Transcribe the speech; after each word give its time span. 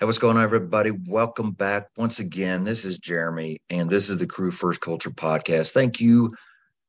Hey, 0.00 0.06
what's 0.06 0.16
going 0.16 0.38
on, 0.38 0.42
everybody? 0.42 0.92
Welcome 0.92 1.50
back 1.50 1.88
once 1.94 2.20
again. 2.20 2.64
This 2.64 2.86
is 2.86 2.98
Jeremy, 2.98 3.60
and 3.68 3.90
this 3.90 4.08
is 4.08 4.16
the 4.16 4.26
Crew 4.26 4.50
First 4.50 4.80
Culture 4.80 5.10
podcast. 5.10 5.72
Thank 5.72 6.00
you 6.00 6.34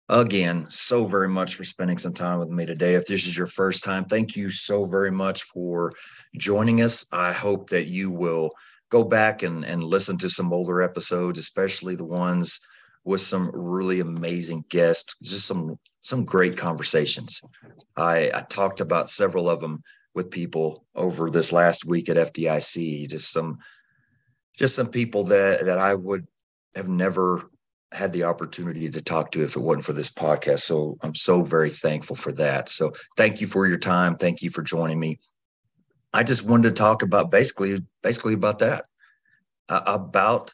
again 0.07 0.67
so 0.69 1.05
very 1.07 1.27
much 1.27 1.55
for 1.55 1.65
spending 1.65 1.97
some 1.97 2.13
time 2.13 2.39
with 2.39 2.47
me 2.47 2.65
today. 2.65 2.93
If 2.93 3.07
this 3.07 3.27
is 3.27 3.37
your 3.37 3.47
first 3.47 3.83
time, 3.83 4.05
thank 4.05 4.37
you 4.37 4.49
so 4.49 4.85
very 4.85 5.11
much 5.11 5.43
for 5.43 5.91
joining 6.37 6.81
us. 6.81 7.05
I 7.11 7.33
hope 7.33 7.71
that 7.71 7.87
you 7.87 8.11
will 8.11 8.51
go 8.89 9.03
back 9.03 9.43
and, 9.43 9.65
and 9.65 9.83
listen 9.83 10.17
to 10.19 10.29
some 10.29 10.53
older 10.53 10.81
episodes, 10.81 11.37
especially 11.37 11.97
the 11.97 12.05
ones 12.05 12.61
with 13.03 13.19
some 13.19 13.51
really 13.53 13.99
amazing 13.99 14.63
guests, 14.69 15.17
just 15.21 15.47
some 15.47 15.77
some 15.99 16.23
great 16.23 16.55
conversations. 16.55 17.41
I, 17.97 18.31
I 18.33 18.45
talked 18.47 18.79
about 18.79 19.09
several 19.09 19.49
of 19.49 19.59
them 19.59 19.83
with 20.13 20.31
people 20.31 20.85
over 20.95 21.29
this 21.29 21.51
last 21.51 21.85
week 21.85 22.09
at 22.09 22.17
FDIC. 22.17 23.09
Just 23.09 23.31
some, 23.31 23.59
just 24.57 24.75
some 24.75 24.89
people 24.89 25.25
that 25.25 25.65
that 25.65 25.77
I 25.77 25.93
would 25.93 26.27
have 26.75 26.89
never 26.89 27.49
had 27.93 28.13
the 28.13 28.23
opportunity 28.23 28.89
to 28.89 29.01
talk 29.01 29.31
to 29.31 29.43
if 29.43 29.55
it 29.55 29.61
wasn't 29.61 29.85
for 29.85 29.93
this 29.93 30.09
podcast. 30.09 30.59
So 30.59 30.95
I'm 31.01 31.15
so 31.15 31.43
very 31.43 31.69
thankful 31.69 32.15
for 32.15 32.31
that. 32.33 32.69
So 32.69 32.93
thank 33.17 33.41
you 33.41 33.47
for 33.47 33.67
your 33.67 33.77
time. 33.77 34.15
Thank 34.15 34.41
you 34.41 34.49
for 34.49 34.61
joining 34.61 34.99
me. 34.99 35.19
I 36.13 36.23
just 36.23 36.47
wanted 36.47 36.69
to 36.69 36.75
talk 36.75 37.01
about 37.01 37.31
basically, 37.31 37.83
basically 38.01 38.33
about 38.33 38.59
that, 38.59 38.85
uh, 39.67 39.81
about 39.85 40.53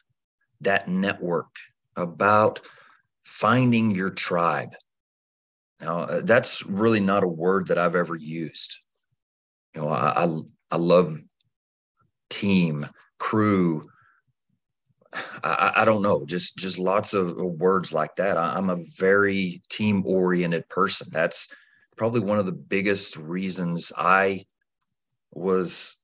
that 0.60 0.88
network, 0.88 1.48
about 1.96 2.60
finding 3.22 3.92
your 3.92 4.10
tribe. 4.10 4.74
Now, 5.80 6.00
uh, 6.00 6.20
that's 6.24 6.64
really 6.66 7.00
not 7.00 7.22
a 7.22 7.28
word 7.28 7.68
that 7.68 7.78
I've 7.78 7.94
ever 7.94 8.16
used 8.16 8.78
you 9.74 9.82
know, 9.82 9.88
I, 9.88 10.24
I, 10.24 10.38
I 10.72 10.76
love 10.76 11.18
team, 12.30 12.86
crew. 13.18 13.88
I, 15.42 15.72
I, 15.78 15.84
don't 15.84 16.02
know, 16.02 16.26
just 16.26 16.58
just 16.58 16.78
lots 16.78 17.14
of 17.14 17.36
words 17.36 17.92
like 17.92 18.16
that. 18.16 18.36
I, 18.36 18.58
am 18.58 18.68
a 18.68 18.84
very 18.96 19.62
team 19.70 20.02
oriented 20.04 20.68
person. 20.68 21.08
That's 21.10 21.48
probably 21.96 22.20
one 22.20 22.38
of 22.38 22.46
the 22.46 22.52
biggest 22.52 23.16
reasons 23.16 23.92
I 23.96 24.44
was 25.32 25.98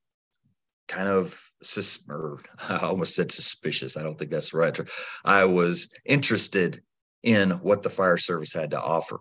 kind 0.88 1.08
of 1.08 1.38
sus- 1.62 2.04
or 2.08 2.40
I 2.68 2.78
almost 2.78 3.14
said 3.14 3.30
suspicious. 3.30 3.96
I 3.96 4.02
don't 4.02 4.18
think 4.18 4.30
that's 4.30 4.54
right. 4.54 4.78
I 5.24 5.44
was 5.44 5.92
interested 6.04 6.82
in 7.22 7.50
what 7.50 7.82
the 7.82 7.90
fire 7.90 8.18
service 8.18 8.52
had 8.52 8.70
to 8.70 8.80
offer 8.80 9.18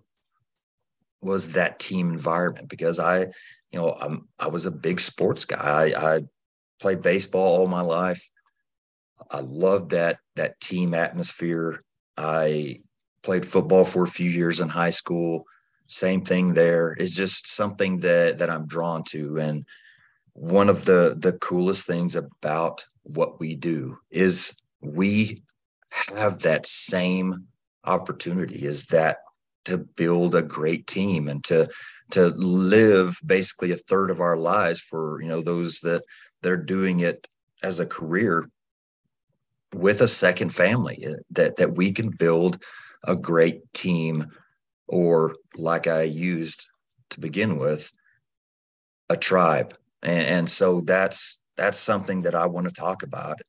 was 1.21 1.51
that 1.53 1.79
team 1.79 2.11
environment 2.11 2.67
because 2.67 2.99
I 2.99 3.27
you 3.73 3.79
know, 3.79 3.97
I'm, 3.99 4.27
I 4.39 4.47
was 4.47 4.67
a 4.67 4.71
big 4.71 4.99
sports 4.99 5.45
guy. 5.45 5.59
I, 5.59 6.15
I 6.15 6.21
played 6.79 7.01
baseball 7.01 7.61
all 7.61 7.67
my 7.67 7.81
life. 7.81 8.29
I 9.31 9.39
loved 9.39 9.91
that 9.91 10.19
that 10.35 10.59
team 10.61 10.93
atmosphere. 10.93 11.83
I 12.15 12.81
played 13.23 13.45
football 13.45 13.83
for 13.83 14.03
a 14.03 14.07
few 14.07 14.29
years 14.29 14.59
in 14.59 14.69
high 14.69 14.91
school. 14.91 15.45
Same 15.87 16.23
thing 16.23 16.53
there. 16.53 16.91
It's 16.99 17.15
just 17.15 17.47
something 17.47 17.99
that 18.01 18.37
that 18.37 18.49
I'm 18.49 18.67
drawn 18.67 19.03
to. 19.05 19.39
And 19.39 19.65
one 20.33 20.69
of 20.69 20.85
the 20.85 21.15
the 21.17 21.33
coolest 21.33 21.87
things 21.87 22.15
about 22.15 22.85
what 23.01 23.39
we 23.39 23.55
do 23.55 23.97
is 24.11 24.61
we 24.81 25.41
have 26.15 26.39
that 26.39 26.67
same 26.67 27.47
opportunity 27.85 28.65
is 28.65 28.85
that 28.85 29.17
to 29.65 29.77
build 29.77 30.35
a 30.35 30.41
great 30.41 30.85
team 30.85 31.27
and 31.27 31.43
to 31.45 31.67
to 32.11 32.27
live 32.29 33.19
basically 33.25 33.71
a 33.71 33.75
third 33.75 34.11
of 34.11 34.19
our 34.19 34.37
lives 34.37 34.79
for 34.79 35.21
you 35.21 35.27
know 35.27 35.41
those 35.41 35.79
that 35.79 36.03
they're 36.41 36.57
doing 36.57 36.99
it 36.99 37.27
as 37.63 37.79
a 37.79 37.85
career 37.85 38.49
with 39.73 40.01
a 40.01 40.07
second 40.07 40.49
family 40.49 41.05
uh, 41.07 41.13
that 41.31 41.57
that 41.57 41.75
we 41.75 41.91
can 41.91 42.09
build 42.09 42.61
a 43.05 43.15
great 43.15 43.61
team 43.73 44.25
or 44.87 45.35
like 45.57 45.87
i 45.87 46.03
used 46.03 46.69
to 47.09 47.19
begin 47.19 47.57
with 47.57 47.91
a 49.09 49.17
tribe. 49.17 49.75
And, 50.01 50.25
and 50.25 50.49
so 50.49 50.81
that's 50.81 51.41
that's 51.55 51.79
something 51.79 52.23
that 52.23 52.35
i 52.35 52.45
want 52.45 52.67
to 52.67 52.73
talk 52.73 53.03
about. 53.03 53.39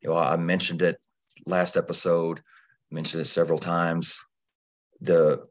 You 0.00 0.10
know 0.10 0.16
i 0.16 0.36
mentioned 0.36 0.82
it 0.82 0.98
last 1.46 1.76
episode 1.76 2.40
mentioned 2.94 3.22
it 3.22 3.26
several 3.26 3.58
times. 3.58 4.22
The 5.00 5.46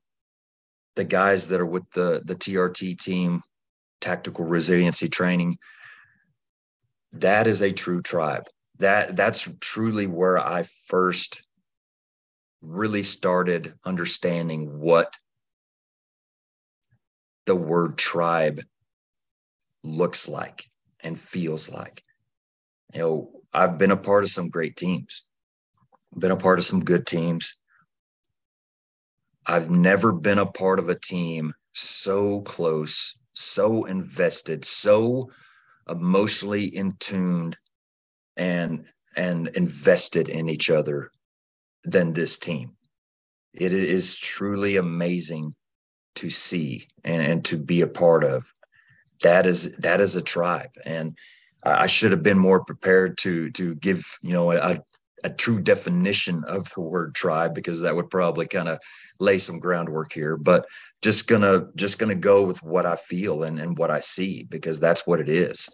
the 0.96 1.04
guys 1.04 1.48
that 1.48 1.60
are 1.60 1.66
with 1.66 1.90
the 1.92 2.22
the 2.24 2.36
TRT 2.36 3.00
team, 3.00 3.42
tactical 4.02 4.46
resiliency 4.46 5.08
training, 5.08 5.58
that 7.14 7.48
is 7.48 7.62
a 7.62 7.72
true 7.72 8.02
tribe. 8.02 8.48
That 8.80 9.16
that's 9.16 9.48
truly 9.60 10.08
where 10.08 10.38
I 10.40 10.64
first 10.88 11.44
really 12.62 13.04
started 13.04 13.74
understanding 13.86 14.80
what 14.80 15.14
the 17.46 17.56
word 17.56 17.98
tribe 17.98 18.62
looks 19.84 20.30
like 20.30 20.70
and 21.02 21.20
feels 21.20 21.70
like. 21.70 22.02
You 22.94 23.00
know, 23.00 23.32
I've 23.54 23.78
been 23.78 23.92
a 23.92 23.98
part 23.98 24.24
of 24.24 24.30
some 24.30 24.50
great 24.50 24.76
teams, 24.76 25.28
been 26.18 26.32
a 26.32 26.38
part 26.38 26.60
of 26.60 26.66
some 26.66 26.84
good 26.84 27.06
teams. 27.06 27.60
I've 29.46 29.70
never 29.70 30.12
been 30.12 30.40
a 30.40 30.46
part 30.46 30.80
of 30.80 30.90
a 30.90 31.00
team 31.00 31.54
so 31.74 32.42
close, 32.42 33.18
so 33.34 33.86
invested, 33.86 34.64
so 34.66 35.30
emotionally 35.90 36.66
in 36.66 36.96
tuned 37.00 37.58
and 38.38 38.86
and 39.16 39.50
invested 39.50 40.30
in 40.30 40.50
each 40.50 40.70
other 40.70 41.12
than 41.84 42.14
this 42.14 42.38
team. 42.38 42.72
It 43.54 43.74
is 43.74 44.18
truly 44.18 44.78
amazing 44.78 45.54
to 46.16 46.30
see 46.30 46.88
and, 47.04 47.22
and 47.22 47.46
to 47.46 47.58
be 47.58 47.82
a 47.82 47.88
part 47.88 48.24
of. 48.24 48.52
That 49.22 49.46
is 49.46 49.78
that 49.78 50.02
is 50.02 50.16
a 50.16 50.22
tribe. 50.22 50.72
And 50.86 51.18
I 51.64 51.88
should 51.88 52.12
have 52.12 52.24
been 52.24 52.40
more 52.40 52.64
prepared 52.64 53.18
to 53.20 53.52
to 53.52 53.76
give, 53.76 54.18
you 54.22 54.34
know, 54.34 54.52
a, 54.52 54.80
a 55.24 55.30
true 55.30 55.62
definition 55.62 56.44
of 56.46 56.70
the 56.74 56.82
word 56.82 57.16
tribe 57.16 57.54
because 57.54 57.82
that 57.82 57.96
would 57.96 58.10
probably 58.10 58.48
kind 58.48 58.68
of 58.68 58.80
lay 59.20 59.38
some 59.38 59.60
groundwork 59.60 60.12
here 60.14 60.38
but 60.38 60.66
just 61.02 61.28
gonna 61.28 61.68
just 61.76 62.00
gonna 62.00 62.16
go 62.16 62.46
with 62.46 62.62
what 62.64 62.86
i 62.86 62.96
feel 62.96 63.44
and, 63.44 63.60
and 63.60 63.78
what 63.78 63.92
i 63.92 64.00
see 64.00 64.44
because 64.44 64.80
that's 64.80 65.06
what 65.06 65.20
it 65.20 65.30
is. 65.30 65.70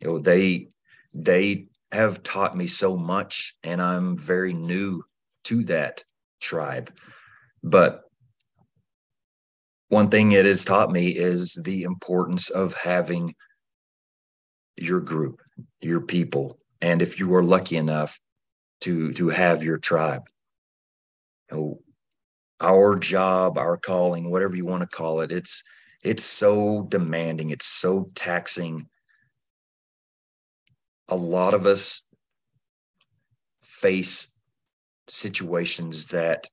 You 0.00 0.08
know 0.08 0.18
they 0.18 0.68
they 1.14 1.66
have 1.92 2.22
taught 2.22 2.56
me 2.56 2.66
so 2.66 2.96
much 2.96 3.54
and 3.62 3.80
i'm 3.82 4.16
very 4.16 4.52
new 4.52 5.04
to 5.44 5.64
that 5.64 6.04
tribe. 6.40 6.92
But 7.62 8.02
one 9.88 10.10
thing 10.10 10.32
it 10.32 10.44
has 10.44 10.64
taught 10.64 10.92
me 10.92 11.08
is 11.08 11.60
the 11.64 11.82
importance 11.82 12.50
of 12.50 12.74
having 12.74 13.34
your 14.76 15.00
group 15.00 15.40
your 15.80 16.00
people 16.00 16.58
and 16.80 17.02
if 17.02 17.18
you 17.18 17.34
are 17.34 17.42
lucky 17.42 17.76
enough 17.76 18.20
to 18.80 19.12
to 19.12 19.28
have 19.28 19.62
your 19.62 19.78
tribe. 19.78 20.22
You 21.50 21.56
know, 21.56 21.80
our 22.60 22.98
job, 22.98 23.58
our 23.58 23.76
calling, 23.76 24.30
whatever 24.30 24.56
you 24.56 24.66
want 24.66 24.82
to 24.82 24.96
call 24.96 25.20
it, 25.20 25.32
it's 25.32 25.62
it's 26.02 26.24
so 26.24 26.82
demanding, 26.88 27.50
it's 27.50 27.66
so 27.66 28.10
taxing. 28.14 28.86
A 31.08 31.16
lot 31.16 31.54
of 31.54 31.66
us 31.66 32.02
face 33.62 34.32
situations 35.08 36.06
that 36.06 36.48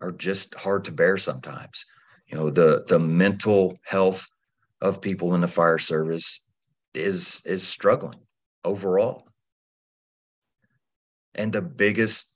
are 0.00 0.12
just 0.12 0.54
hard 0.54 0.84
to 0.84 0.92
bear 0.92 1.16
sometimes. 1.16 1.86
You 2.26 2.36
know, 2.36 2.50
the 2.50 2.84
the 2.86 2.98
mental 2.98 3.78
health 3.84 4.26
of 4.80 5.00
people 5.00 5.34
in 5.34 5.40
the 5.40 5.48
fire 5.48 5.78
service 5.78 6.42
is 6.94 7.42
is 7.44 7.66
struggling 7.66 8.20
overall. 8.64 9.26
And 11.34 11.52
the 11.52 11.62
biggest 11.62 12.32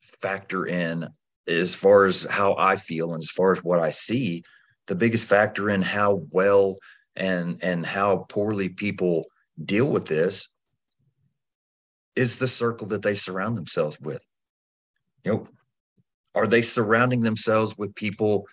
factor 0.00 0.66
in 0.66 1.08
as 1.46 1.74
far 1.74 2.04
as 2.04 2.22
how 2.22 2.54
I 2.56 2.76
feel 2.76 3.12
and 3.12 3.22
as 3.22 3.30
far 3.30 3.52
as 3.52 3.62
what 3.62 3.80
I 3.80 3.90
see, 3.90 4.42
the 4.86 4.94
biggest 4.94 5.26
factor 5.26 5.70
in 5.70 5.82
how 5.82 6.22
well 6.30 6.76
and 7.16 7.62
and 7.62 7.86
how 7.86 8.26
poorly 8.28 8.68
people 8.68 9.26
deal 9.62 9.86
with 9.86 10.06
this 10.06 10.48
is 12.16 12.38
the 12.38 12.48
circle 12.48 12.88
that 12.88 13.02
they 13.02 13.14
surround 13.14 13.56
themselves 13.56 13.98
with. 14.00 14.24
You 15.24 15.32
know, 15.32 15.48
are 16.34 16.46
they 16.46 16.62
surrounding 16.62 17.22
themselves 17.22 17.76
with 17.76 17.94
people 17.94 18.46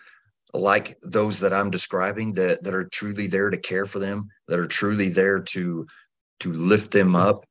like 0.53 0.97
those 1.01 1.39
that 1.39 1.53
I'm 1.53 1.71
describing 1.71 2.33
that 2.33 2.63
that 2.63 2.75
are 2.75 2.85
truly 2.85 3.27
there 3.27 3.49
to 3.49 3.57
care 3.57 3.85
for 3.85 3.99
them, 3.99 4.29
that 4.47 4.59
are 4.59 4.67
truly 4.67 5.09
there 5.09 5.39
to 5.39 5.87
to 6.41 6.53
lift 6.53 6.91
them 6.91 7.15
up, 7.15 7.45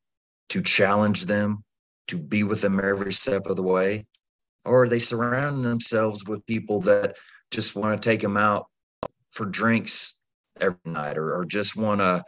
to 0.50 0.62
challenge 0.62 1.24
them, 1.24 1.64
to 2.08 2.18
be 2.18 2.42
with 2.42 2.60
them 2.60 2.80
every 2.80 3.12
step 3.12 3.46
of 3.46 3.56
the 3.56 3.62
way? 3.62 4.06
Or 4.64 4.88
they 4.88 4.98
surround 4.98 5.64
themselves 5.64 6.24
with 6.26 6.46
people 6.46 6.80
that 6.82 7.16
just 7.50 7.74
want 7.74 8.00
to 8.00 8.08
take 8.08 8.20
them 8.20 8.36
out 8.36 8.66
for 9.30 9.46
drinks 9.46 10.18
every 10.60 10.78
night 10.84 11.16
or, 11.16 11.34
or 11.34 11.44
just 11.44 11.76
want 11.76 12.00
to 12.00 12.22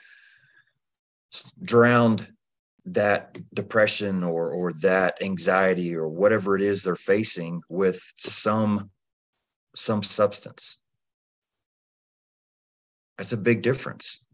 drown 1.63 2.27
that 2.85 3.39
depression 3.55 4.25
or 4.25 4.51
or 4.51 4.73
that 4.73 5.23
anxiety 5.23 5.95
or 5.95 6.09
whatever 6.09 6.57
it 6.57 6.63
is 6.63 6.83
they're 6.83 6.97
facing 6.97 7.61
with 7.69 8.01
some 8.17 8.91
some 9.77 10.03
substance. 10.03 10.79
That's 13.17 13.33
a 13.33 13.37
big 13.37 13.63
difference. 13.63 14.27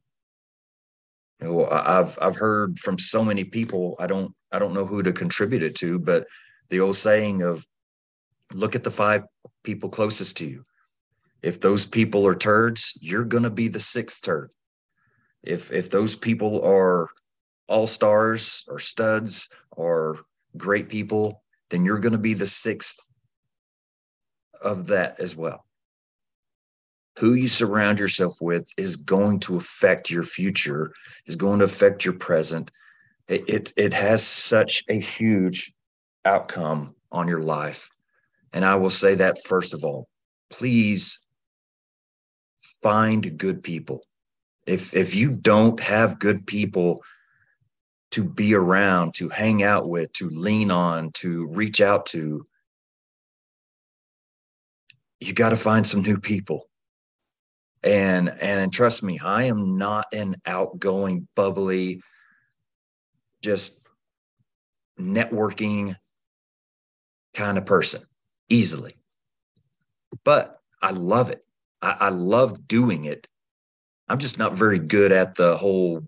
You 1.41 1.49
know 1.49 1.69
i've 1.71 2.19
i've 2.21 2.35
heard 2.35 2.81
from 2.81 2.99
so 2.99 3.23
many 3.23 3.45
people 3.45 3.95
i 4.01 4.09
don't 4.09 4.35
i 4.51 4.59
don't 4.59 4.75
know 4.75 4.85
who 4.85 5.05
to 5.05 5.13
contribute 5.13 5.63
it 5.63 5.77
to 5.77 6.01
but 6.01 6.27
the 6.69 6.81
old 6.81 6.97
saying 6.97 7.43
of 7.43 7.65
look 8.53 8.75
at 8.75 8.85
the 8.85 8.91
five 8.91 9.23
people 9.63 9.89
closest 9.89 10.37
to 10.39 10.47
you 10.47 10.65
if 11.43 11.61
those 11.61 11.87
people 11.87 12.27
are 12.27 12.35
turds 12.35 12.99
you're 13.01 13.25
going 13.25 13.43
to 13.43 13.51
be 13.51 13.69
the 13.69 13.81
sixth 13.81 14.23
turd 14.23 14.51
if 15.43 15.73
if 15.73 15.91
those 15.91 16.17
people 16.17 16.63
are 16.63 17.09
all 17.69 17.87
stars 17.87 18.65
or 18.69 18.79
studs 18.79 19.51
or 19.71 20.21
great 20.57 20.89
people, 20.89 21.43
then 21.71 21.85
you're 21.85 22.01
going 22.01 22.13
to 22.13 22.19
be 22.19 22.35
the 22.35 22.47
sixth 22.47 23.05
of 24.65 24.89
that 24.89 25.21
as 25.21 25.37
well. 25.37 25.65
Who 27.19 27.35
you 27.35 27.49
surround 27.49 27.99
yourself 27.99 28.39
with 28.41 28.69
is 28.77 28.97
going 28.97 29.41
to 29.41 29.57
affect 29.57 30.11
your 30.11 30.23
future, 30.23 30.93
is 31.27 31.37
going 31.37 31.59
to 31.59 31.65
affect 31.65 32.05
your 32.05 32.15
present. 32.15 32.71
It, 33.29 33.49
it, 33.49 33.73
it 33.77 33.93
has 33.93 34.27
such 34.27 34.85
a 34.89 34.99
huge 34.99 35.73
outcome 36.25 36.95
on 37.13 37.29
your 37.29 37.43
life. 37.43 37.91
And 38.53 38.65
I 38.65 38.77
will 38.77 38.91
say 38.91 39.15
that 39.17 39.39
first 39.45 39.75
of 39.75 39.85
all, 39.85 40.09
please 40.51 41.21
find 42.83 43.37
good 43.39 43.63
people. 43.63 44.03
If 44.67 44.95
if 44.95 45.15
you 45.15 45.33
don't 45.33 45.81
have 45.81 46.19
good 46.19 46.47
people 46.47 47.03
to 48.13 48.25
be 48.25 48.55
around, 48.55 49.15
to 49.15 49.29
hang 49.29 49.63
out 49.63 49.89
with, 49.89 50.13
to 50.15 50.31
lean 50.31 50.71
on, 50.71 51.11
to 51.13 51.47
reach 51.47 51.81
out 51.81 52.07
to, 52.07 52.47
you 55.21 55.33
got 55.35 55.51
to 55.51 55.57
find 55.57 55.87
some 55.87 56.03
new 56.03 56.19
people. 56.19 56.65
And, 57.83 58.29
and 58.29 58.61
and 58.61 58.73
trust 58.73 59.03
me, 59.03 59.21
I 59.23 59.45
am 59.45 59.77
not 59.77 60.07
an 60.13 60.37
outgoing, 60.47 61.29
bubbly, 61.37 62.03
just 63.43 63.89
networking 64.99 65.95
kind 67.35 67.57
of 67.57 67.67
person 67.67 68.03
easily. 68.49 68.97
But 70.25 70.61
I 70.83 70.91
love 70.93 71.31
it. 71.31 71.45
I, 71.83 71.97
I 72.01 72.09
love 72.11 72.67
doing 72.67 73.05
it. 73.05 73.29
I'm 74.09 74.19
just 74.19 74.39
not 74.39 74.55
very 74.55 74.79
good 74.79 75.13
at 75.13 75.35
the 75.35 75.57
whole 75.57 76.07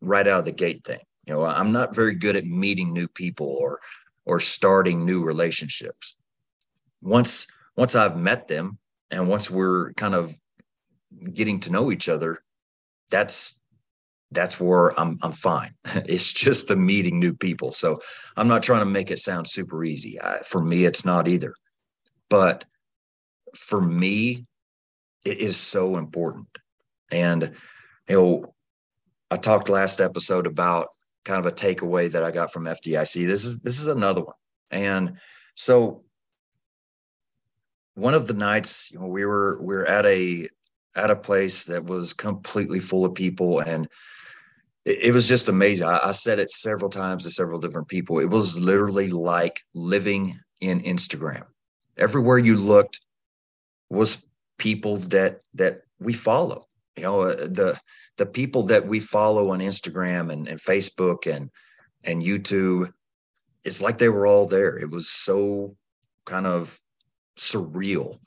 right 0.00 0.26
out 0.26 0.40
of 0.40 0.44
the 0.44 0.52
gate 0.52 0.84
thing. 0.84 1.00
You 1.26 1.34
know, 1.34 1.44
I'm 1.44 1.72
not 1.72 1.94
very 1.94 2.14
good 2.14 2.36
at 2.36 2.44
meeting 2.44 2.92
new 2.92 3.08
people 3.08 3.46
or 3.46 3.80
or 4.26 4.40
starting 4.40 5.04
new 5.04 5.22
relationships. 5.22 6.16
Once 7.02 7.46
once 7.76 7.94
I've 7.94 8.16
met 8.16 8.48
them 8.48 8.78
and 9.10 9.28
once 9.28 9.50
we're 9.50 9.92
kind 9.94 10.14
of 10.14 10.34
getting 11.32 11.60
to 11.60 11.72
know 11.72 11.92
each 11.92 12.08
other, 12.08 12.42
that's 13.10 13.60
that's 14.30 14.60
where 14.60 14.98
I'm 14.98 15.18
I'm 15.22 15.32
fine. 15.32 15.74
It's 16.06 16.32
just 16.32 16.68
the 16.68 16.76
meeting 16.76 17.18
new 17.18 17.34
people. 17.34 17.72
So 17.72 18.00
I'm 18.36 18.48
not 18.48 18.62
trying 18.62 18.80
to 18.80 18.86
make 18.86 19.10
it 19.10 19.18
sound 19.18 19.48
super 19.48 19.84
easy. 19.84 20.20
I, 20.20 20.38
for 20.44 20.62
me, 20.62 20.84
it's 20.84 21.04
not 21.04 21.28
either. 21.28 21.54
But 22.28 22.64
for 23.54 23.80
me, 23.80 24.46
it 25.24 25.38
is 25.38 25.56
so 25.56 25.96
important. 25.96 26.48
And 27.10 27.52
you 28.08 28.16
know, 28.16 28.54
I 29.30 29.36
talked 29.36 29.68
last 29.68 30.00
episode 30.00 30.46
about 30.46 30.88
kind 31.24 31.38
of 31.38 31.46
a 31.46 31.54
takeaway 31.54 32.10
that 32.10 32.22
I 32.22 32.30
got 32.30 32.52
from 32.52 32.64
FDIC. 32.64 33.26
This 33.26 33.44
is 33.44 33.58
this 33.58 33.78
is 33.78 33.86
another 33.86 34.22
one. 34.22 34.34
And 34.70 35.18
so 35.54 36.04
one 37.94 38.14
of 38.14 38.26
the 38.26 38.34
nights, 38.34 38.90
you 38.90 38.98
know, 38.98 39.06
we 39.06 39.24
were 39.24 39.60
we 39.62 39.74
were 39.74 39.86
at 39.86 40.04
a 40.06 40.48
at 40.96 41.10
a 41.10 41.16
place 41.16 41.64
that 41.64 41.84
was 41.84 42.12
completely 42.12 42.80
full 42.80 43.04
of 43.04 43.14
people 43.14 43.60
and 43.60 43.88
it, 44.84 44.98
it 45.06 45.14
was 45.14 45.28
just 45.28 45.48
amazing. 45.48 45.86
I, 45.86 45.98
I 46.04 46.12
said 46.12 46.38
it 46.38 46.50
several 46.50 46.90
times 46.90 47.24
to 47.24 47.30
several 47.30 47.58
different 47.58 47.88
people. 47.88 48.18
It 48.18 48.30
was 48.30 48.58
literally 48.58 49.08
like 49.08 49.60
living 49.74 50.38
in 50.60 50.80
Instagram. 50.80 51.44
Everywhere 51.96 52.38
you 52.38 52.56
looked 52.56 53.00
was 53.90 54.26
people 54.58 54.96
that 54.96 55.40
that 55.54 55.82
we 56.00 56.12
follow. 56.12 56.66
You 56.96 57.04
know, 57.04 57.20
uh, 57.22 57.36
the 57.36 57.78
the 58.16 58.26
people 58.26 58.64
that 58.64 58.86
we 58.86 59.00
follow 59.00 59.50
on 59.50 59.60
Instagram 59.60 60.32
and, 60.32 60.48
and 60.48 60.60
Facebook 60.60 61.32
and 61.32 61.50
and 62.02 62.22
YouTube, 62.22 62.92
it's 63.64 63.80
like 63.80 63.98
they 63.98 64.08
were 64.08 64.26
all 64.26 64.46
there. 64.46 64.76
It 64.76 64.90
was 64.90 65.08
so 65.08 65.76
kind 66.26 66.46
of 66.46 66.78
surreal. 67.38 68.18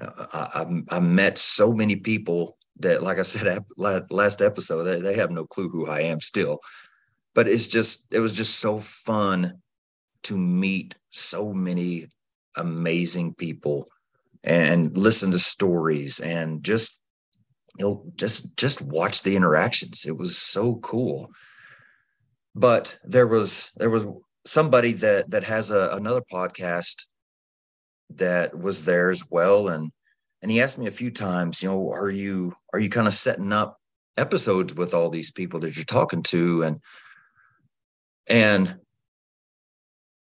Uh, 0.00 0.26
I, 0.32 0.62
I, 0.62 0.96
I 0.96 1.00
met 1.00 1.38
so 1.38 1.72
many 1.72 1.96
people 1.96 2.57
that, 2.80 3.02
like 3.02 3.18
I 3.18 3.22
said 3.22 3.64
last 3.76 4.42
episode, 4.42 4.84
they, 4.84 5.00
they 5.00 5.14
have 5.14 5.30
no 5.30 5.46
clue 5.46 5.68
who 5.68 5.88
I 5.88 6.00
am 6.02 6.20
still. 6.20 6.58
But 7.34 7.48
it's 7.48 7.68
just 7.68 8.06
it 8.10 8.20
was 8.20 8.36
just 8.36 8.58
so 8.58 8.78
fun 8.78 9.60
to 10.24 10.36
meet 10.36 10.96
so 11.10 11.52
many 11.52 12.08
amazing 12.56 13.34
people 13.34 13.88
and 14.42 14.96
listen 14.96 15.30
to 15.30 15.38
stories 15.38 16.20
and 16.20 16.62
just 16.62 17.00
you 17.78 17.84
know 17.84 18.04
just 18.16 18.56
just 18.56 18.80
watch 18.80 19.22
the 19.22 19.36
interactions. 19.36 20.04
It 20.06 20.16
was 20.16 20.36
so 20.36 20.76
cool. 20.76 21.30
But 22.54 22.98
there 23.04 23.28
was 23.28 23.70
there 23.76 23.90
was 23.90 24.06
somebody 24.44 24.92
that 24.92 25.30
that 25.30 25.44
has 25.44 25.70
a, 25.70 25.90
another 25.92 26.22
podcast 26.22 27.04
that 28.10 28.58
was 28.58 28.84
there 28.84 29.10
as 29.10 29.22
well. 29.30 29.68
And 29.68 29.92
and 30.42 30.50
he 30.50 30.60
asked 30.60 30.78
me 30.78 30.86
a 30.86 30.92
few 30.92 31.10
times 31.10 31.62
you 31.62 31.68
know 31.68 31.90
are 31.92 32.10
you 32.10 32.54
are 32.72 32.78
you 32.78 32.88
kind 32.88 33.06
of 33.06 33.14
setting 33.14 33.52
up 33.52 33.78
episodes 34.16 34.74
with 34.74 34.94
all 34.94 35.10
these 35.10 35.30
people 35.30 35.60
that 35.60 35.76
you're 35.76 35.84
talking 35.84 36.22
to? 36.24 36.64
And 36.64 36.80
and 38.28 38.78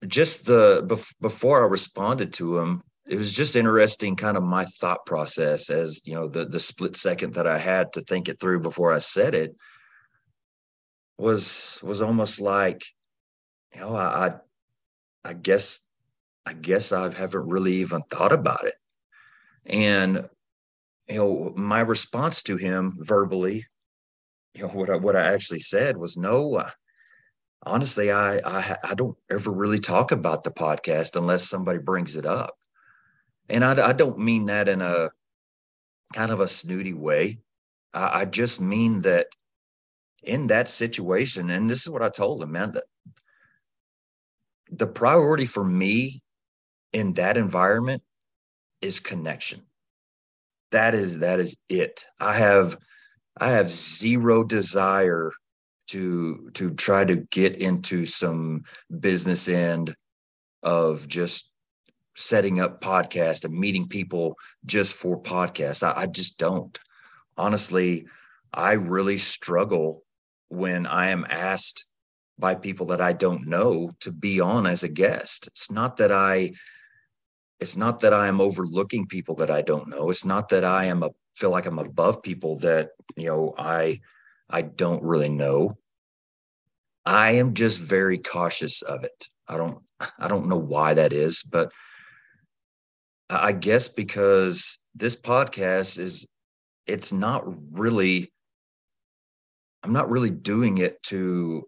just 0.06 0.46
the 0.46 1.06
before 1.20 1.64
i 1.64 1.66
responded 1.66 2.32
to 2.32 2.58
him 2.58 2.82
it 3.06 3.16
was 3.16 3.32
just 3.32 3.56
interesting 3.56 4.16
kind 4.16 4.36
of 4.36 4.42
my 4.42 4.64
thought 4.64 5.04
process 5.06 5.70
as 5.70 6.02
you 6.04 6.14
know 6.14 6.28
the 6.28 6.44
the 6.44 6.60
split 6.60 6.96
second 6.96 7.34
that 7.34 7.46
i 7.46 7.56
had 7.56 7.92
to 7.92 8.00
think 8.02 8.28
it 8.28 8.38
through 8.38 8.60
before 8.60 8.92
i 8.92 8.98
said 8.98 9.34
it 9.34 9.54
was 11.16 11.80
was 11.82 12.02
almost 12.02 12.40
like 12.40 12.84
you 13.74 13.80
know 13.80 13.94
i 13.94 14.26
i, 15.24 15.30
I 15.30 15.32
guess 15.34 15.80
i 16.44 16.52
guess 16.52 16.92
i 16.92 17.02
haven't 17.12 17.48
really 17.48 17.76
even 17.76 18.02
thought 18.02 18.32
about 18.32 18.66
it 18.66 18.74
and 19.66 20.28
you 21.08 21.18
know 21.18 21.52
my 21.56 21.80
response 21.80 22.42
to 22.42 22.56
him 22.56 22.94
verbally 22.98 23.66
you 24.54 24.62
know 24.62 24.68
what 24.68 24.90
i 24.90 24.96
what 24.96 25.16
i 25.16 25.32
actually 25.32 25.58
said 25.58 25.96
was 25.96 26.16
no 26.16 26.56
uh, 26.56 26.70
honestly 27.64 28.10
I, 28.10 28.38
I 28.38 28.76
i 28.90 28.94
don't 28.94 29.16
ever 29.30 29.50
really 29.50 29.78
talk 29.78 30.12
about 30.12 30.44
the 30.44 30.50
podcast 30.50 31.16
unless 31.16 31.48
somebody 31.48 31.78
brings 31.78 32.16
it 32.16 32.26
up 32.26 32.54
and 33.48 33.64
I, 33.64 33.88
I 33.88 33.92
don't 33.92 34.18
mean 34.18 34.46
that 34.46 34.68
in 34.68 34.80
a 34.80 35.10
kind 36.14 36.30
of 36.30 36.40
a 36.40 36.48
snooty 36.48 36.94
way. 36.94 37.38
I, 37.92 38.20
I 38.20 38.24
just 38.24 38.60
mean 38.60 39.02
that 39.02 39.28
in 40.22 40.46
that 40.46 40.68
situation, 40.68 41.50
and 41.50 41.68
this 41.68 41.82
is 41.82 41.90
what 41.90 42.02
I 42.02 42.08
told 42.08 42.42
him, 42.42 42.52
man, 42.52 42.72
that 42.72 42.84
the 44.70 44.86
priority 44.86 45.44
for 45.44 45.64
me 45.64 46.22
in 46.92 47.12
that 47.14 47.36
environment 47.36 48.02
is 48.84 49.00
connection. 49.00 49.62
That 50.70 50.94
is 50.94 51.20
that 51.20 51.40
is 51.40 51.56
it. 51.68 52.04
I 52.20 52.34
have 52.34 52.76
I 53.40 53.50
have 53.50 53.70
zero 53.70 54.44
desire 54.44 55.32
to 55.88 56.50
to 56.54 56.70
try 56.74 57.04
to 57.04 57.16
get 57.16 57.56
into 57.56 58.04
some 58.04 58.64
business 59.00 59.48
end 59.48 59.96
of 60.62 61.08
just 61.08 61.50
setting 62.16 62.60
up 62.60 62.80
podcast 62.80 63.44
and 63.44 63.58
meeting 63.58 63.88
people 63.88 64.36
just 64.64 64.94
for 64.94 65.20
podcasts. 65.20 65.82
I, 65.82 66.02
I 66.02 66.06
just 66.06 66.38
don't. 66.38 66.78
Honestly, 67.36 68.06
I 68.52 68.72
really 68.72 69.18
struggle 69.18 70.04
when 70.48 70.86
I 70.86 71.08
am 71.08 71.26
asked 71.28 71.86
by 72.38 72.54
people 72.54 72.86
that 72.86 73.00
I 73.00 73.12
don't 73.12 73.46
know 73.46 73.92
to 74.00 74.12
be 74.12 74.40
on 74.40 74.66
as 74.66 74.82
a 74.84 74.88
guest. 74.88 75.48
It's 75.48 75.70
not 75.70 75.96
that 75.96 76.12
I 76.12 76.52
it's 77.64 77.78
not 77.78 78.00
that 78.00 78.12
I 78.12 78.28
am 78.28 78.42
overlooking 78.42 79.06
people 79.06 79.36
that 79.36 79.50
I 79.50 79.62
don't 79.62 79.88
know. 79.88 80.10
It's 80.10 80.26
not 80.26 80.50
that 80.50 80.64
I 80.64 80.84
am 80.84 81.02
a 81.02 81.08
feel 81.34 81.48
like 81.48 81.64
I'm 81.64 81.78
above 81.78 82.22
people 82.22 82.58
that, 82.58 82.90
you 83.16 83.24
know, 83.24 83.54
I 83.56 84.00
I 84.50 84.60
don't 84.60 85.02
really 85.02 85.30
know. 85.30 85.78
I 87.06 87.32
am 87.32 87.54
just 87.54 87.80
very 87.80 88.18
cautious 88.18 88.82
of 88.82 89.02
it. 89.02 89.28
I 89.48 89.56
don't 89.56 89.78
I 90.18 90.28
don't 90.28 90.46
know 90.46 90.58
why 90.58 90.92
that 90.92 91.14
is, 91.14 91.42
but 91.42 91.72
I 93.30 93.52
guess 93.52 93.88
because 93.88 94.78
this 94.94 95.16
podcast 95.16 95.98
is, 95.98 96.28
it's 96.86 97.14
not 97.14 97.44
really, 97.72 98.30
I'm 99.82 99.94
not 99.94 100.10
really 100.10 100.30
doing 100.30 100.76
it 100.76 101.02
to 101.04 101.64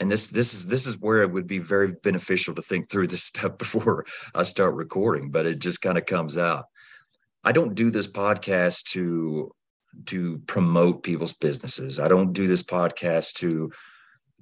and 0.00 0.10
this 0.10 0.28
this 0.28 0.54
is 0.54 0.66
this 0.66 0.86
is 0.86 0.98
where 0.98 1.22
it 1.22 1.30
would 1.30 1.46
be 1.46 1.58
very 1.58 1.92
beneficial 1.92 2.54
to 2.54 2.62
think 2.62 2.88
through 2.88 3.06
this 3.06 3.24
stuff 3.32 3.58
before 3.58 4.04
I 4.34 4.42
start 4.42 4.74
recording, 4.74 5.30
but 5.30 5.46
it 5.46 5.58
just 5.58 5.82
kind 5.82 5.98
of 5.98 6.06
comes 6.06 6.36
out. 6.36 6.64
I 7.44 7.52
don't 7.52 7.74
do 7.74 7.90
this 7.90 8.10
podcast 8.10 8.84
to 8.92 9.52
to 10.06 10.38
promote 10.46 11.02
people's 11.02 11.34
businesses. 11.34 12.00
I 12.00 12.08
don't 12.08 12.32
do 12.32 12.48
this 12.48 12.62
podcast 12.62 13.34
to 13.34 13.70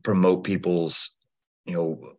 promote 0.02 0.44
people's, 0.44 1.10
you 1.66 1.74
know, 1.74 2.12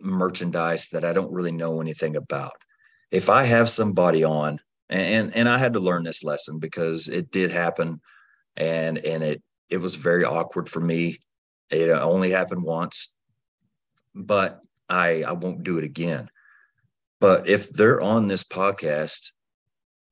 merchandise 0.00 0.88
that 0.88 1.04
I 1.04 1.12
don't 1.12 1.32
really 1.32 1.52
know 1.52 1.80
anything 1.80 2.16
about. 2.16 2.52
If 3.10 3.30
I 3.30 3.44
have 3.44 3.68
somebody 3.70 4.24
on 4.24 4.58
and 4.88 5.34
and 5.36 5.48
I 5.48 5.58
had 5.58 5.74
to 5.74 5.80
learn 5.80 6.02
this 6.02 6.24
lesson 6.24 6.58
because 6.58 7.08
it 7.08 7.30
did 7.30 7.50
happen 7.50 8.00
and 8.56 8.98
and 8.98 9.22
it 9.22 9.42
it 9.70 9.78
was 9.78 9.94
very 9.94 10.24
awkward 10.24 10.68
for 10.68 10.80
me 10.80 11.18
it 11.70 11.90
only 11.90 12.30
happened 12.30 12.62
once, 12.62 13.14
but 14.14 14.60
I 14.88 15.22
I 15.22 15.32
won't 15.32 15.64
do 15.64 15.78
it 15.78 15.84
again. 15.84 16.28
But 17.20 17.48
if 17.48 17.70
they're 17.70 18.00
on 18.00 18.28
this 18.28 18.44
podcast 18.44 19.32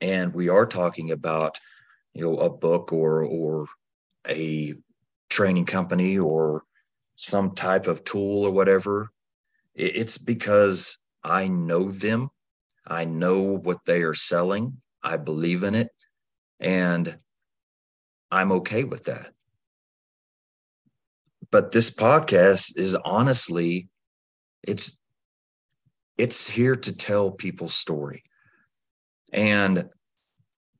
and 0.00 0.34
we 0.34 0.48
are 0.48 0.66
talking 0.66 1.10
about 1.10 1.58
you 2.14 2.22
know 2.22 2.38
a 2.38 2.50
book 2.50 2.92
or 2.92 3.24
or 3.24 3.66
a 4.28 4.74
training 5.30 5.66
company 5.66 6.18
or 6.18 6.62
some 7.16 7.54
type 7.54 7.86
of 7.86 8.04
tool 8.04 8.44
or 8.44 8.52
whatever, 8.52 9.10
it's 9.74 10.18
because 10.18 10.98
I 11.22 11.48
know 11.48 11.90
them. 11.90 12.30
I 12.86 13.04
know 13.04 13.58
what 13.58 13.84
they 13.86 14.02
are 14.02 14.14
selling. 14.14 14.80
I 15.02 15.16
believe 15.16 15.62
in 15.62 15.74
it. 15.74 15.90
And 16.58 17.16
I'm 18.30 18.52
okay 18.52 18.84
with 18.84 19.04
that 19.04 19.30
but 21.52 21.70
this 21.70 21.90
podcast 21.90 22.76
is 22.76 22.96
honestly 23.04 23.88
it's 24.64 24.98
it's 26.18 26.48
here 26.48 26.74
to 26.74 26.96
tell 26.96 27.30
people's 27.30 27.74
story. 27.74 28.24
And 29.32 29.88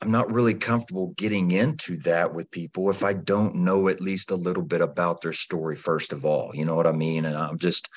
i'm 0.01 0.11
not 0.11 0.33
really 0.33 0.55
comfortable 0.55 1.15
getting 1.17 1.53
into 1.53 1.97
that 1.99 2.35
with 2.35 2.51
people 2.51 2.91
if 2.91 3.05
i 3.05 3.13
don't 3.13 3.55
know 3.55 3.87
at 3.87 4.01
least 4.01 4.33
a 4.33 4.35
little 4.35 4.65
bit 4.65 4.81
about 4.81 5.21
their 5.23 5.33
story 5.33 5.77
first 5.77 6.13
of 6.13 6.25
all. 6.25 6.51
You 6.55 6.65
know 6.65 6.75
what 6.75 6.89
i 6.89 6.93
mean? 6.93 7.25
And 7.25 7.37
i'm 7.37 7.59
just 7.59 7.89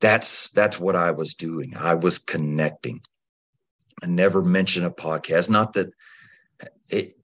that's 0.00 0.50
that's 0.50 0.78
what 0.78 0.94
i 0.94 1.10
was 1.10 1.34
doing. 1.34 1.76
I 1.76 1.94
was 1.94 2.18
connecting. 2.18 3.00
I 4.02 4.06
never 4.06 4.42
mentioned 4.42 4.86
a 4.86 4.90
podcast. 4.90 5.50
Not 5.50 5.72
that 5.72 5.90
it, 6.88 7.17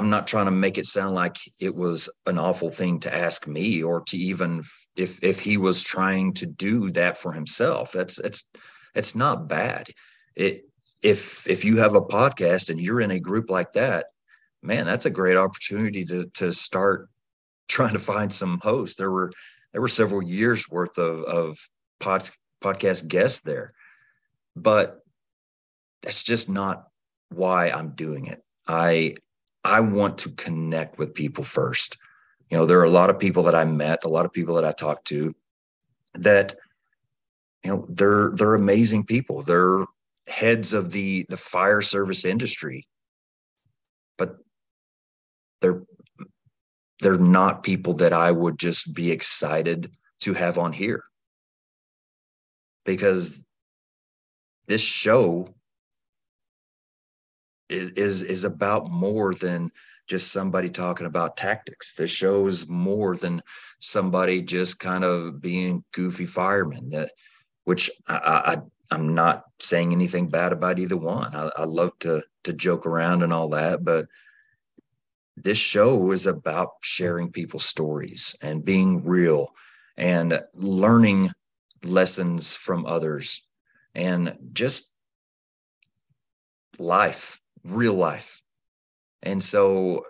I'm 0.00 0.08
not 0.08 0.26
trying 0.26 0.46
to 0.46 0.50
make 0.50 0.78
it 0.78 0.86
sound 0.86 1.14
like 1.14 1.36
it 1.60 1.74
was 1.74 2.08
an 2.24 2.38
awful 2.38 2.70
thing 2.70 3.00
to 3.00 3.14
ask 3.14 3.46
me 3.46 3.82
or 3.82 4.00
to 4.04 4.16
even 4.16 4.62
if 4.96 5.22
if 5.22 5.40
he 5.40 5.58
was 5.58 5.82
trying 5.82 6.32
to 6.34 6.46
do 6.46 6.90
that 6.92 7.18
for 7.18 7.32
himself. 7.32 7.92
That's 7.92 8.18
it's 8.18 8.50
it's 8.94 9.14
not 9.14 9.46
bad. 9.46 9.88
It 10.34 10.64
if 11.02 11.46
if 11.46 11.66
you 11.66 11.76
have 11.76 11.94
a 11.94 12.00
podcast 12.00 12.70
and 12.70 12.80
you're 12.80 13.02
in 13.02 13.10
a 13.10 13.20
group 13.20 13.50
like 13.50 13.74
that, 13.74 14.06
man, 14.62 14.86
that's 14.86 15.04
a 15.04 15.10
great 15.10 15.36
opportunity 15.36 16.06
to 16.06 16.30
to 16.32 16.50
start 16.50 17.10
trying 17.68 17.92
to 17.92 17.98
find 17.98 18.32
some 18.32 18.58
hosts. 18.62 18.96
There 18.96 19.10
were 19.10 19.30
there 19.72 19.82
were 19.82 19.88
several 19.88 20.22
years 20.22 20.66
worth 20.70 20.96
of 20.96 21.24
of 21.24 21.58
pod, 21.98 22.22
podcast 22.64 23.06
guests 23.06 23.42
there, 23.42 23.74
but 24.56 25.00
that's 26.00 26.22
just 26.22 26.48
not 26.48 26.88
why 27.28 27.68
I'm 27.68 27.90
doing 27.90 28.28
it. 28.28 28.42
I 28.66 29.16
I 29.64 29.80
want 29.80 30.18
to 30.18 30.30
connect 30.30 30.98
with 30.98 31.14
people 31.14 31.44
first. 31.44 31.98
You 32.48 32.58
know, 32.58 32.66
there 32.66 32.80
are 32.80 32.84
a 32.84 32.90
lot 32.90 33.10
of 33.10 33.18
people 33.18 33.44
that 33.44 33.54
I 33.54 33.64
met, 33.64 34.04
a 34.04 34.08
lot 34.08 34.24
of 34.24 34.32
people 34.32 34.54
that 34.56 34.64
I 34.64 34.72
talked 34.72 35.06
to 35.08 35.34
that, 36.14 36.56
you 37.64 37.70
know, 37.70 37.86
they're 37.88 38.30
they're 38.34 38.54
amazing 38.54 39.04
people. 39.04 39.42
They're 39.42 39.84
heads 40.26 40.72
of 40.72 40.92
the 40.92 41.26
the 41.28 41.36
fire 41.36 41.82
service 41.82 42.24
industry, 42.24 42.88
but 44.16 44.38
they're 45.60 45.82
they're 47.00 47.18
not 47.18 47.62
people 47.62 47.94
that 47.94 48.12
I 48.12 48.30
would 48.30 48.58
just 48.58 48.94
be 48.94 49.10
excited 49.10 49.90
to 50.20 50.34
have 50.34 50.58
on 50.58 50.72
here 50.72 51.04
because 52.84 53.44
this 54.66 54.82
show 54.82 55.54
is 57.70 58.22
is 58.22 58.44
about 58.44 58.90
more 58.90 59.34
than 59.34 59.70
just 60.06 60.32
somebody 60.32 60.68
talking 60.68 61.06
about 61.06 61.36
tactics. 61.36 61.94
This 61.94 62.10
show 62.10 62.46
is 62.46 62.68
more 62.68 63.16
than 63.16 63.42
somebody 63.78 64.42
just 64.42 64.80
kind 64.80 65.04
of 65.04 65.40
being 65.40 65.84
goofy 65.92 66.26
firemen. 66.26 66.90
That, 66.90 67.12
which 67.64 67.90
I, 68.08 68.56
I 68.56 68.56
I'm 68.94 69.14
not 69.14 69.44
saying 69.60 69.92
anything 69.92 70.28
bad 70.28 70.52
about 70.52 70.78
either 70.78 70.96
one. 70.96 71.34
I, 71.34 71.50
I 71.56 71.64
love 71.64 71.92
to 72.00 72.22
to 72.44 72.52
joke 72.52 72.86
around 72.86 73.22
and 73.22 73.32
all 73.32 73.48
that, 73.50 73.84
but 73.84 74.06
this 75.36 75.58
show 75.58 76.10
is 76.10 76.26
about 76.26 76.70
sharing 76.82 77.30
people's 77.30 77.64
stories 77.64 78.36
and 78.42 78.64
being 78.64 79.04
real 79.04 79.50
and 79.96 80.40
learning 80.54 81.30
lessons 81.82 82.56
from 82.56 82.84
others 82.84 83.46
and 83.94 84.36
just 84.52 84.92
life 86.78 87.39
real 87.64 87.94
life. 87.94 88.40
And 89.22 89.42
so 89.42 90.04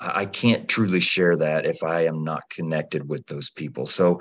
I 0.00 0.26
can't 0.26 0.68
truly 0.68 1.00
share 1.00 1.36
that 1.36 1.66
if 1.66 1.82
I 1.82 2.06
am 2.06 2.24
not 2.24 2.48
connected 2.50 3.08
with 3.08 3.26
those 3.26 3.50
people. 3.50 3.86
So 3.86 4.20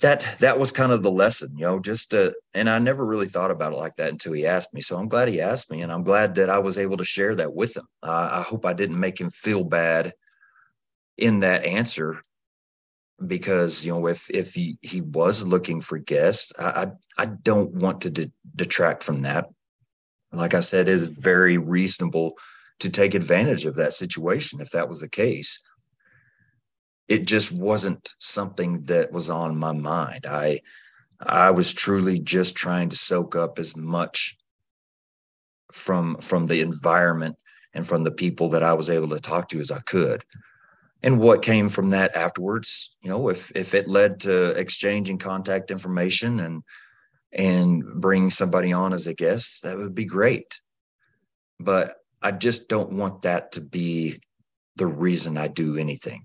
that 0.00 0.36
that 0.40 0.58
was 0.58 0.72
kind 0.72 0.92
of 0.92 1.02
the 1.02 1.10
lesson, 1.10 1.56
you 1.56 1.64
know, 1.64 1.78
just 1.80 2.10
to, 2.10 2.34
and 2.54 2.68
I 2.68 2.78
never 2.78 3.04
really 3.04 3.28
thought 3.28 3.50
about 3.50 3.72
it 3.72 3.78
like 3.78 3.96
that 3.96 4.10
until 4.10 4.34
he 4.34 4.46
asked 4.46 4.74
me. 4.74 4.80
So 4.80 4.96
I'm 4.96 5.08
glad 5.08 5.28
he 5.28 5.40
asked 5.40 5.70
me, 5.70 5.80
and 5.80 5.90
I'm 5.90 6.04
glad 6.04 6.34
that 6.34 6.50
I 6.50 6.58
was 6.58 6.76
able 6.76 6.98
to 6.98 7.04
share 7.04 7.34
that 7.36 7.54
with 7.54 7.76
him. 7.76 7.86
Uh, 8.02 8.28
I 8.32 8.42
hope 8.42 8.66
I 8.66 8.74
didn't 8.74 9.00
make 9.00 9.18
him 9.18 9.30
feel 9.30 9.64
bad 9.64 10.12
in 11.16 11.40
that 11.40 11.64
answer 11.64 12.20
because 13.26 13.84
you 13.84 13.92
know 13.92 14.06
if 14.06 14.30
if 14.30 14.52
he 14.52 14.78
he 14.82 15.00
was 15.00 15.46
looking 15.46 15.80
for 15.80 15.98
guests, 15.98 16.52
I 16.58 16.64
I, 17.18 17.22
I 17.22 17.26
don't 17.26 17.72
want 17.72 18.02
to 18.02 18.10
de- 18.10 18.32
detract 18.54 19.02
from 19.02 19.22
that 19.22 19.46
like 20.32 20.54
I 20.54 20.60
said, 20.60 20.88
is 20.88 21.18
very 21.18 21.58
reasonable 21.58 22.34
to 22.80 22.90
take 22.90 23.14
advantage 23.14 23.64
of 23.64 23.76
that 23.76 23.92
situation 23.92 24.60
if 24.60 24.70
that 24.70 24.88
was 24.88 25.00
the 25.00 25.08
case. 25.08 25.60
It 27.08 27.26
just 27.26 27.52
wasn't 27.52 28.10
something 28.18 28.82
that 28.84 29.12
was 29.12 29.30
on 29.30 29.56
my 29.56 29.72
mind. 29.72 30.26
I 30.26 30.60
I 31.20 31.50
was 31.50 31.72
truly 31.72 32.18
just 32.18 32.56
trying 32.56 32.90
to 32.90 32.96
soak 32.96 33.36
up 33.36 33.58
as 33.58 33.76
much 33.76 34.36
from 35.72 36.16
from 36.16 36.46
the 36.46 36.60
environment 36.60 37.36
and 37.72 37.86
from 37.86 38.04
the 38.04 38.10
people 38.10 38.48
that 38.50 38.62
I 38.62 38.74
was 38.74 38.90
able 38.90 39.08
to 39.10 39.20
talk 39.20 39.48
to 39.50 39.60
as 39.60 39.70
I 39.70 39.80
could. 39.80 40.24
And 41.02 41.20
what 41.20 41.42
came 41.42 41.68
from 41.68 41.90
that 41.90 42.16
afterwards, 42.16 42.96
you 43.00 43.08
know, 43.10 43.28
if 43.28 43.52
if 43.54 43.74
it 43.74 43.88
led 43.88 44.20
to 44.20 44.50
exchanging 44.58 45.18
contact 45.18 45.70
information 45.70 46.40
and 46.40 46.62
and 47.36 47.84
bring 48.00 48.30
somebody 48.30 48.72
on 48.72 48.92
as 48.94 49.06
a 49.06 49.14
guest, 49.14 49.62
that 49.62 49.76
would 49.76 49.94
be 49.94 50.06
great. 50.06 50.58
But 51.60 51.94
I 52.22 52.32
just 52.32 52.68
don't 52.68 52.92
want 52.92 53.22
that 53.22 53.52
to 53.52 53.60
be 53.60 54.20
the 54.76 54.86
reason 54.86 55.36
I 55.36 55.48
do 55.48 55.76
anything. 55.76 56.24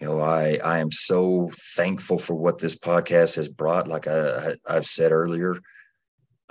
You 0.00 0.08
know, 0.08 0.20
I 0.20 0.58
I 0.62 0.78
am 0.80 0.92
so 0.92 1.50
thankful 1.74 2.18
for 2.18 2.34
what 2.34 2.58
this 2.58 2.76
podcast 2.76 3.36
has 3.36 3.48
brought. 3.48 3.88
Like 3.88 4.06
I, 4.06 4.56
I 4.68 4.74
have 4.74 4.86
said 4.86 5.12
earlier, 5.12 5.58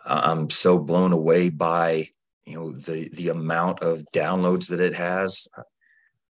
I'm 0.03 0.50
so 0.50 0.79
blown 0.79 1.13
away 1.13 1.50
by 1.50 2.07
you 2.45 2.55
know 2.55 2.72
the 2.72 3.10
the 3.13 3.29
amount 3.29 3.83
of 3.83 4.05
downloads 4.13 4.69
that 4.69 4.79
it 4.79 4.95
has. 4.95 5.48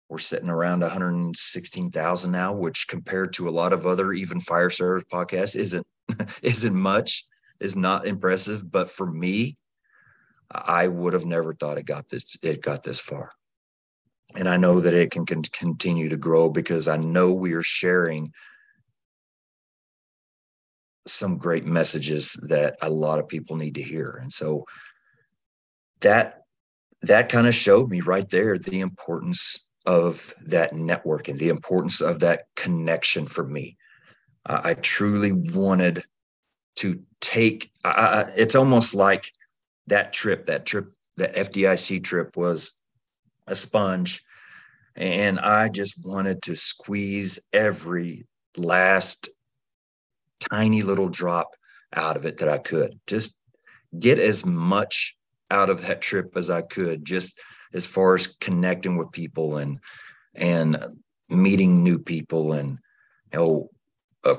We're 0.09 0.19
sitting 0.19 0.50
around 0.50 0.81
116,000 0.81 2.33
now, 2.33 2.53
which 2.53 2.89
compared 2.89 3.33
to 3.35 3.49
a 3.49 3.50
lot 3.50 3.73
of 3.73 3.87
other 3.87 4.12
even 4.12 4.41
fire 4.41 4.71
service 4.71 5.05
podcasts 5.12 5.55
isn't 5.55 5.87
isn't 6.43 6.75
much, 6.75 7.25
is 7.61 7.77
not 7.77 8.07
impressive. 8.07 8.71
But 8.71 8.91
for 8.91 9.11
me, 9.11 9.57
I 10.50 10.89
would 10.89 11.12
have 11.12 11.27
never 11.27 11.55
thought 11.55 11.79
it 11.79 11.85
got 11.85 12.09
this 12.09 12.37
it 12.43 12.62
got 12.62 12.83
this 12.83 13.00
far. 13.00 13.33
And 14.37 14.49
I 14.49 14.57
know 14.57 14.81
that 14.81 14.95
it 14.95 15.11
can, 15.11 15.27
can 15.27 15.43
continue 15.43 16.09
to 16.09 16.17
grow 16.17 16.50
because 16.50 16.87
I 16.87 16.97
know 16.97 17.33
we 17.33 17.53
are 17.55 17.62
sharing 17.62 18.33
some 21.07 21.37
great 21.37 21.65
messages 21.65 22.39
that 22.49 22.77
a 22.83 22.89
lot 22.89 23.19
of 23.19 23.27
people 23.27 23.57
need 23.57 23.75
to 23.75 23.83
hear. 23.83 24.19
And 24.23 24.33
so 24.33 24.67
that 26.00 26.43
that 27.03 27.31
kind 27.31 27.47
of 27.47 27.55
showed 27.55 27.91
me 27.91 28.00
right 28.00 28.29
there 28.29 28.59
the 28.59 28.81
importance 28.81 29.67
of 29.87 30.35
that 30.47 30.73
networking, 30.73 31.39
the 31.39 31.49
importance 31.49 32.00
of 32.00 32.21
that 32.21 32.45
connection 32.55 33.27
for 33.27 33.45
me. 33.45 33.77
Uh, 34.47 34.61
I 34.64 34.75
truly 34.75 35.32
wanted 35.32 36.04
to 36.76 37.02
take. 37.20 37.70
Uh, 37.85 38.25
it's 38.37 38.54
almost 38.54 38.94
like 38.94 39.32
that 39.88 40.12
trip, 40.12 40.47
that 40.47 40.66
trip, 40.66 40.92
that 41.16 41.35
FDIC 41.37 42.02
trip 42.04 42.37
was 42.37 42.80
a 43.47 43.54
sponge 43.54 44.23
And 44.97 45.40
I 45.40 45.68
just 45.68 46.04
wanted 46.04 46.42
to 46.42 46.56
squeeze 46.56 47.40
every 47.52 48.26
last 48.56 49.30
tiny 50.50 50.82
little 50.82 51.09
drop 51.09 51.56
out 51.94 52.16
of 52.16 52.26
it 52.26 52.38
that 52.38 52.49
I 52.49 52.59
could. 52.59 53.00
Just 53.06 53.40
get 53.99 54.18
as 54.18 54.44
much 54.47 55.16
out 55.50 55.70
of 55.70 55.87
that 55.87 56.02
trip 56.02 56.32
as 56.37 56.50
I 56.50 56.62
could, 56.62 57.04
just 57.04 57.40
as 57.75 57.87
far 57.87 58.14
as 58.14 58.26
connecting 58.28 58.97
with 58.97 59.12
people 59.12 59.59
and 59.59 59.80
and 60.35 60.78
meeting 61.28 61.82
new 61.82 61.99
people. 61.99 62.52
And 62.52 62.78
you 63.32 63.38
know, 63.38 63.70
uh, 64.25 64.37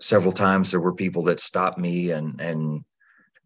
several 0.00 0.32
times. 0.32 0.70
There 0.70 0.80
were 0.80 0.94
people 0.94 1.24
that 1.24 1.40
stopped 1.40 1.78
me 1.78 2.10
and 2.10 2.40
and 2.40 2.84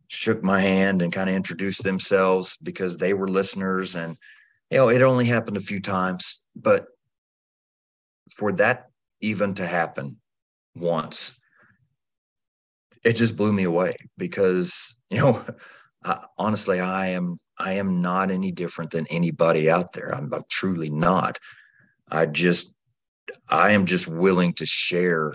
shook 0.09 0.43
my 0.43 0.61
hand 0.61 1.03
and 1.03 1.13
kind 1.13 1.29
of 1.29 1.37
introduced 1.37 1.83
themselves 1.85 2.57
because 2.63 2.97
they 2.97 3.13
were 3.13 3.29
listeners. 3.29 3.95
And 3.95 4.17
you 4.71 4.79
know 4.79 4.89
it 4.89 5.03
only 5.03 5.25
happened 5.25 5.57
a 5.57 5.61
few 5.61 5.81
times 5.81 6.45
but 6.55 6.87
for 8.35 8.53
that 8.53 8.91
even 9.21 9.55
to 9.55 9.67
happen 9.67 10.17
once 10.75 11.41
it 13.05 13.15
just 13.15 13.37
blew 13.37 13.53
me 13.53 13.65
away 13.65 13.97
because 14.17 14.97
you 15.11 15.19
know 15.19 15.43
I, 16.05 16.25
honestly 16.37 16.81
i 16.81 17.09
am 17.09 17.39
i 17.59 17.75
am 17.75 18.01
not 18.01 18.31
any 18.31 18.53
different 18.53 18.91
than 18.91 19.07
anybody 19.09 19.69
out 19.69 19.93
there. 19.93 20.15
I'm, 20.15 20.33
I'm 20.33 20.45
truly 20.49 20.91
not. 20.91 21.39
I 22.09 22.27
just 22.27 22.75
i 23.49 23.73
am 23.73 23.87
just 23.87 24.07
willing 24.09 24.53
to 24.53 24.67
share 24.67 25.35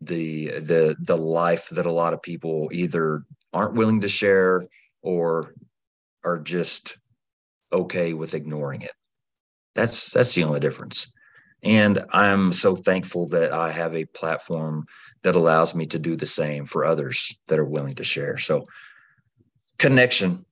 the 0.00 0.48
the 0.60 0.96
the 1.00 1.16
life 1.16 1.68
that 1.70 1.86
a 1.86 1.92
lot 1.92 2.12
of 2.12 2.22
people 2.22 2.68
either 2.72 3.24
aren't 3.52 3.74
willing 3.74 4.00
to 4.00 4.08
share 4.08 4.66
or 5.02 5.54
are 6.24 6.38
just 6.38 6.98
okay 7.72 8.12
with 8.14 8.34
ignoring 8.34 8.82
it. 8.82 8.92
That's 9.74 10.12
that's 10.12 10.34
the 10.34 10.44
only 10.44 10.60
difference. 10.60 11.12
And 11.62 12.00
I'm 12.10 12.52
so 12.52 12.76
thankful 12.76 13.28
that 13.28 13.52
I 13.52 13.70
have 13.70 13.94
a 13.94 14.04
platform 14.04 14.84
that 15.22 15.34
allows 15.34 15.74
me 15.74 15.86
to 15.86 15.98
do 15.98 16.14
the 16.14 16.26
same 16.26 16.66
for 16.66 16.84
others 16.84 17.34
that 17.48 17.58
are 17.58 17.64
willing 17.64 17.94
to 17.94 18.04
share. 18.04 18.36
So 18.36 18.66
connection 19.78 20.44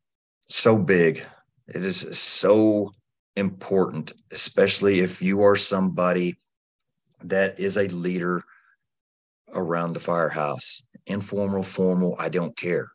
so 0.47 0.79
big. 0.79 1.23
It 1.69 1.85
is 1.85 2.19
so 2.19 2.93
important, 3.37 4.13
especially 4.31 5.01
if 5.01 5.23
you 5.23 5.43
are 5.43 5.57
somebody 5.57 6.39
that 7.29 7.59
is 7.59 7.77
a 7.77 7.89
leader 7.89 8.45
around 9.55 9.93
the 9.93 10.01
firehouse 10.01 10.83
informal, 11.07 11.63
formal, 11.63 12.17
I 12.19 12.29
don't 12.29 12.57
care. 12.57 12.91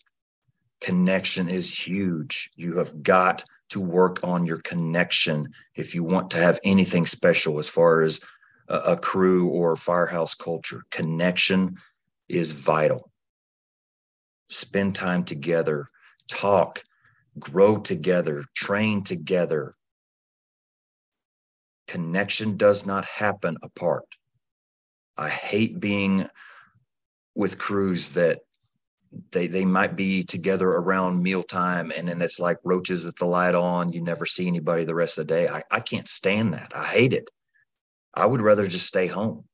Connection 0.81 1.49
is 1.49 1.77
huge. 1.77 2.51
You 2.55 2.77
have 2.77 3.03
got 3.03 3.43
to 3.69 3.81
work 3.81 4.23
on 4.23 4.45
your 4.45 4.59
connection 4.59 5.49
if 5.75 5.93
you 5.93 6.03
want 6.03 6.31
to 6.31 6.37
have 6.37 6.59
anything 6.63 7.05
special 7.05 7.59
as 7.59 7.69
far 7.69 8.03
as 8.03 8.21
a, 8.69 8.77
a 8.77 8.97
crew 8.97 9.49
or 9.49 9.75
firehouse 9.75 10.35
culture. 10.35 10.83
Connection 10.89 11.77
is 12.29 12.51
vital. 12.51 13.11
Spend 14.49 14.95
time 14.95 15.23
together, 15.23 15.89
talk, 16.29 16.83
grow 17.37 17.77
together, 17.77 18.43
train 18.55 19.03
together. 19.03 19.75
Connection 21.87 22.55
does 22.55 22.85
not 22.85 23.05
happen 23.05 23.57
apart. 23.61 24.05
I 25.17 25.29
hate 25.29 25.79
being 25.79 26.29
with 27.35 27.57
crews 27.57 28.11
that 28.11 28.39
they 29.31 29.47
they 29.47 29.65
might 29.65 29.95
be 29.95 30.23
together 30.23 30.67
around 30.67 31.23
mealtime 31.23 31.91
and 31.95 32.07
then 32.07 32.21
it's 32.21 32.39
like 32.39 32.57
roaches 32.63 33.05
at 33.05 33.15
the 33.15 33.25
light 33.25 33.55
on 33.55 33.93
you 33.93 34.01
never 34.01 34.25
see 34.25 34.47
anybody 34.47 34.83
the 34.83 34.95
rest 34.95 35.17
of 35.17 35.27
the 35.27 35.33
day. 35.33 35.47
I, 35.47 35.63
I 35.71 35.79
can't 35.79 36.07
stand 36.07 36.53
that. 36.53 36.71
I 36.75 36.83
hate 36.83 37.13
it. 37.13 37.29
I 38.13 38.25
would 38.25 38.41
rather 38.41 38.67
just 38.67 38.87
stay 38.87 39.07
home. 39.07 39.45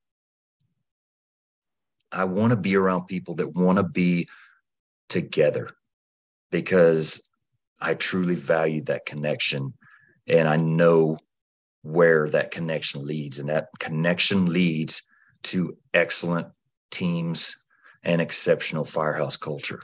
I 2.12 2.26
want 2.26 2.52
to 2.52 2.58
be 2.58 2.76
around 2.76 3.08
people 3.08 3.36
that 3.36 3.54
want 3.56 3.78
to 3.78 3.84
be 3.84 4.28
together 5.10 5.70
because 6.52 7.22
i 7.82 7.94
truly 7.94 8.36
value 8.36 8.82
that 8.82 9.06
connection 9.06 9.74
and 10.28 10.48
i 10.48 10.56
know 10.56 11.18
where 11.82 12.30
that 12.30 12.52
connection 12.52 13.06
leads 13.06 13.40
and 13.40 13.50
that 13.50 13.68
connection 13.80 14.46
leads 14.46 15.04
to 15.44 15.78
excellent 15.94 16.48
teams 16.92 17.56
and 18.04 18.22
exceptional 18.22 18.84
firehouse 18.84 19.38
culture. 19.38 19.82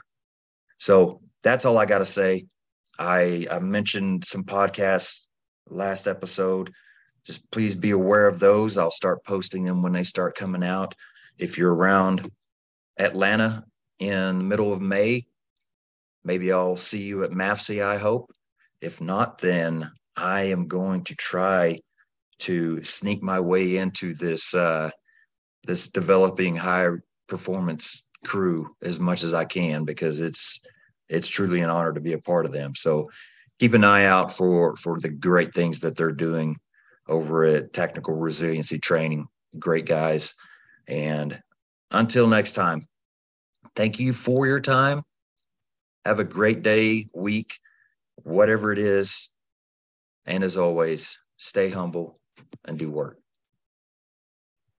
So 0.78 1.20
that's 1.42 1.64
all 1.64 1.78
I 1.78 1.86
got 1.86 1.98
to 1.98 2.04
say. 2.04 2.46
I, 2.98 3.46
I 3.50 3.58
mentioned 3.60 4.24
some 4.24 4.44
podcasts 4.44 5.26
last 5.68 6.06
episode. 6.06 6.72
Just 7.24 7.50
please 7.50 7.74
be 7.74 7.90
aware 7.90 8.26
of 8.26 8.40
those. 8.40 8.76
I'll 8.76 8.90
start 8.90 9.24
posting 9.24 9.64
them 9.64 9.82
when 9.82 9.92
they 9.92 10.02
start 10.02 10.36
coming 10.36 10.64
out. 10.64 10.94
If 11.38 11.56
you're 11.56 11.74
around 11.74 12.30
Atlanta 12.98 13.64
in 13.98 14.38
the 14.38 14.44
middle 14.44 14.72
of 14.72 14.80
May, 14.80 15.26
maybe 16.24 16.52
I'll 16.52 16.76
see 16.76 17.02
you 17.02 17.24
at 17.24 17.30
MAFC, 17.30 17.82
I 17.82 17.98
hope. 17.98 18.30
If 18.80 19.00
not, 19.00 19.38
then 19.38 19.90
I 20.16 20.44
am 20.44 20.68
going 20.68 21.04
to 21.04 21.14
try 21.14 21.80
to 22.40 22.82
sneak 22.82 23.22
my 23.22 23.40
way 23.40 23.76
into 23.76 24.14
this 24.14 24.54
uh, 24.54 24.90
this 25.64 25.88
developing 25.88 26.56
high 26.56 26.88
performance 27.28 28.08
crew 28.24 28.74
as 28.82 29.00
much 29.00 29.22
as 29.22 29.34
I 29.34 29.44
can 29.44 29.84
because 29.84 30.20
it's 30.20 30.60
it's 31.08 31.28
truly 31.28 31.60
an 31.60 31.70
honor 31.70 31.92
to 31.92 32.00
be 32.00 32.12
a 32.12 32.18
part 32.18 32.46
of 32.46 32.52
them. 32.52 32.74
So 32.74 33.10
keep 33.58 33.74
an 33.74 33.84
eye 33.84 34.04
out 34.04 34.32
for 34.32 34.76
for 34.76 34.98
the 35.00 35.10
great 35.10 35.54
things 35.54 35.80
that 35.80 35.96
they're 35.96 36.12
doing 36.12 36.56
over 37.08 37.44
at 37.44 37.72
Technical 37.72 38.14
Resiliency 38.14 38.78
Training. 38.78 39.26
Great 39.58 39.86
guys. 39.86 40.34
And 40.86 41.40
until 41.90 42.26
next 42.26 42.52
time, 42.52 42.88
thank 43.74 43.98
you 43.98 44.12
for 44.12 44.46
your 44.46 44.60
time. 44.60 45.02
Have 46.04 46.20
a 46.20 46.24
great 46.24 46.62
day, 46.62 47.06
week, 47.14 47.58
whatever 48.16 48.72
it 48.72 48.78
is. 48.78 49.30
And 50.24 50.44
as 50.44 50.56
always, 50.56 51.18
stay 51.36 51.68
humble 51.68 52.18
and 52.64 52.78
do 52.78 52.90
work. 52.90 53.19